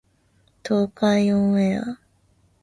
[0.63, 1.99] 東海オンエア